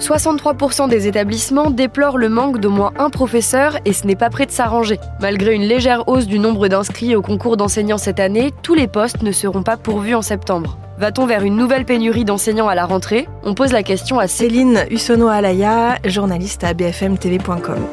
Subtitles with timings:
[0.00, 4.46] 63% des établissements déplorent le manque d'au moins un professeur et ce n'est pas prêt
[4.46, 4.98] de s'arranger.
[5.20, 9.22] Malgré une légère hausse du nombre d'inscrits au concours d'enseignants cette année, tous les postes
[9.22, 10.78] ne seront pas pourvus en septembre.
[10.98, 13.28] Va-t-on vers une nouvelle pénurie d'enseignants à la rentrée?
[13.42, 17.86] On pose la question à Céline Hussono-Alaya, journaliste à bfmtv.com.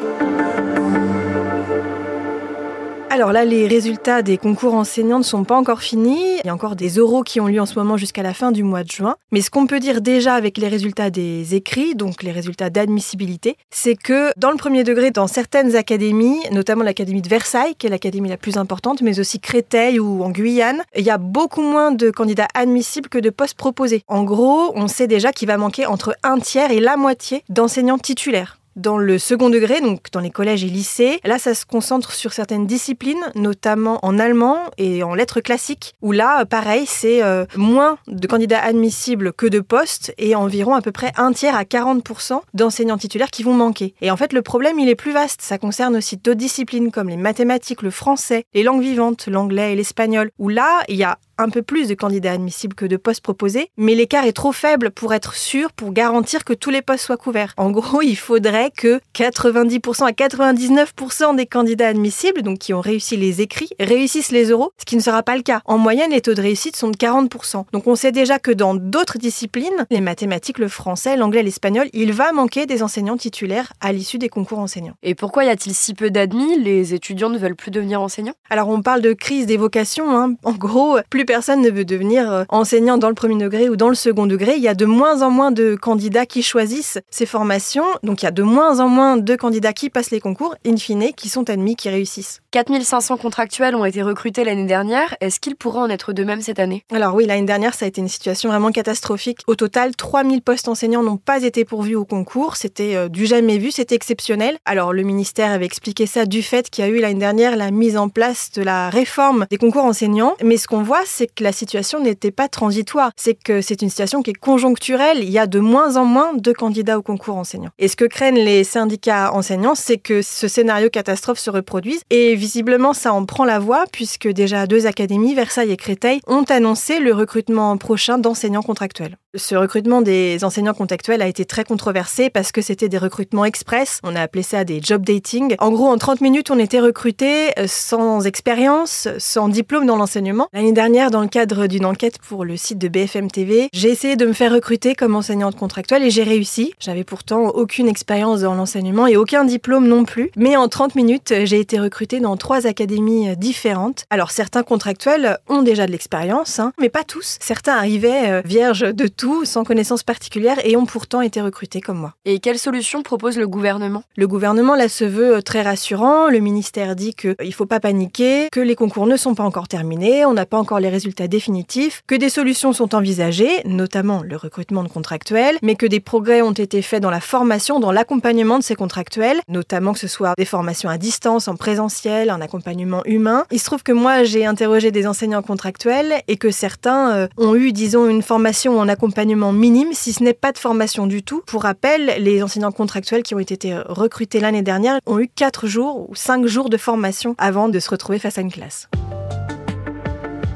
[3.18, 6.36] Alors là, les résultats des concours enseignants ne sont pas encore finis.
[6.44, 8.52] Il y a encore des oraux qui ont lieu en ce moment jusqu'à la fin
[8.52, 9.16] du mois de juin.
[9.32, 13.58] Mais ce qu'on peut dire déjà avec les résultats des écrits, donc les résultats d'admissibilité,
[13.72, 17.89] c'est que dans le premier degré, dans certaines académies, notamment l'académie de Versailles, qui est
[17.89, 21.92] l'académie la plus importante, mais aussi Créteil ou en Guyane, il y a beaucoup moins
[21.92, 24.04] de candidats admissibles que de postes proposés.
[24.08, 27.97] En gros, on sait déjà qu'il va manquer entre un tiers et la moitié d'enseignants
[27.97, 28.57] titulaires.
[28.78, 32.31] Dans le second degré, donc dans les collèges et lycées, là, ça se concentre sur
[32.31, 37.98] certaines disciplines, notamment en allemand et en lettres classiques, où là, pareil, c'est euh, moins
[38.08, 42.42] de candidats admissibles que de postes et environ à peu près un tiers à 40%
[42.53, 43.95] d'enseignants titulaires qui vont manquer.
[44.02, 45.41] Et en fait, le problème, il est plus vaste.
[45.41, 49.75] Ça concerne aussi d'autres disciplines comme les mathématiques, le français, les langues vivantes, l'anglais et
[49.75, 53.21] l'espagnol, où là, il y a un peu plus de candidats admissibles que de postes
[53.21, 57.05] proposés, mais l'écart est trop faible pour être sûr, pour garantir que tous les postes
[57.05, 57.53] soient couverts.
[57.57, 63.17] En gros, il faudrait que 90% à 99% des candidats admissibles, donc qui ont réussi
[63.17, 65.61] les écrits, réussissent les euros, ce qui ne sera pas le cas.
[65.66, 67.66] En moyenne, les taux de réussite sont de 40%.
[67.72, 72.13] Donc on sait déjà que dans d'autres disciplines, les mathématiques, le français, l'anglais, l'espagnol, il
[72.13, 74.95] va manquer des enseignants titulaires à l'issue des concours enseignants.
[75.03, 76.59] Et pourquoi y a-t-il si peu d'admis?
[76.59, 78.33] Les étudiants ne veulent plus devenir enseignants?
[78.49, 80.17] Alors on parle de crise des vocations.
[80.17, 80.35] Hein.
[80.44, 83.89] En gros, plus personne ne veut devenir euh, enseignant dans le premier degré ou dans
[83.89, 84.56] le second degré.
[84.56, 87.86] Il y a de moins en moins de candidats qui choisissent ces formations.
[88.02, 90.78] Donc il y a de moins en moins de candidats qui passent les concours, in
[90.78, 92.42] fine, qui sont admis, qui réussissent.
[92.58, 95.16] 4500 contractuels ont été recrutés l'année dernière.
[95.22, 96.83] Est-ce qu'il pourrait en être de même cette année?
[96.91, 99.41] Alors oui, l'année dernière, ça a été une situation vraiment catastrophique.
[99.45, 102.55] Au total, 3000 postes enseignants n'ont pas été pourvus au concours.
[102.55, 104.58] C'était euh, du jamais vu, c'était exceptionnel.
[104.66, 107.69] Alors le ministère avait expliqué ça du fait qu'il y a eu l'année dernière la
[107.69, 110.34] mise en place de la réforme des concours enseignants.
[110.44, 113.12] Mais ce qu'on voit, c'est que la situation n'était pas transitoire.
[113.18, 115.19] C'est que c'est une situation qui est conjoncturelle.
[115.22, 117.69] Il y a de moins en moins de candidats au concours enseignants.
[117.78, 122.01] Et ce que craignent les syndicats enseignants, c'est que ce scénario catastrophe se reproduise.
[122.09, 126.44] Et visiblement, ça en prend la voie puisque déjà deux académies, Versailles et Créteil, ont
[126.44, 129.18] annoncé le recrutement prochain d'enseignants contractuels.
[129.38, 134.00] Ce recrutement des enseignants contractuels a été très controversé parce que c'était des recrutements express.
[134.03, 135.56] On a appelé ça des job dating.
[135.59, 140.48] En gros, en 30 minutes, on était recruté euh, sans expérience, sans diplôme dans l'enseignement.
[140.53, 144.16] L'année dernière, dans le cadre d'une enquête pour le site de BFM TV, j'ai essayé
[144.16, 146.74] de me faire recruter comme enseignante contractuelle et j'ai réussi.
[146.80, 150.31] J'avais pourtant aucune expérience dans l'enseignement et aucun diplôme non plus.
[150.36, 154.06] Mais en 30 minutes, j'ai été recrutée dans trois académies différentes.
[154.09, 157.38] Alors certains contractuels ont déjà de l'expérience, hein, mais pas tous.
[157.40, 161.97] Certains arrivaient euh, vierges de tout sans connaissance particulière et ont pourtant été recrutés comme
[161.97, 162.13] moi.
[162.25, 164.03] Et quelle solution propose le gouvernement?
[164.15, 166.27] Le gouvernement là se veut euh, très rassurant.
[166.27, 169.43] Le ministère dit qu'il euh, ne faut pas paniquer, que les concours ne sont pas
[169.43, 174.21] encore terminés, on n'a pas encore les résultats définitifs, que des solutions sont envisagées, notamment
[174.23, 177.91] le recrutement de contractuels, mais que des progrès ont été faits dans la formation, dans
[177.91, 182.41] l'accompagnement de ces contractuels, notamment que ce soit des formations à distance, en présentiel, un
[182.41, 183.45] accompagnement humain.
[183.51, 187.55] Il se trouve que moi j'ai interrogé des enseignants contractuels et que certains euh, ont
[187.55, 191.23] eu, disons, une formation en accompagnement accompagnement minime, si ce n'est pas de formation du
[191.23, 191.41] tout.
[191.47, 196.09] Pour rappel, les enseignants contractuels qui ont été recrutés l'année dernière ont eu 4 jours
[196.09, 198.90] ou 5 jours de formation avant de se retrouver face à une classe.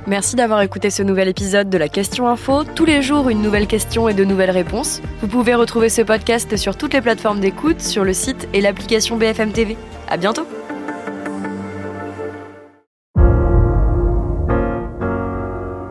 [0.06, 2.66] Merci d'avoir écouté ce nouvel épisode de la Question Info.
[2.66, 5.02] Tous les jours, une nouvelle question et de nouvelles réponses.
[5.22, 9.16] Vous pouvez retrouver ce podcast sur toutes les plateformes d'écoute, sur le site et l'application
[9.16, 9.78] BFM TV.
[10.10, 10.46] À bientôt!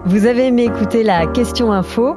[0.04, 2.16] Vous avez aimé écouter la Question Info?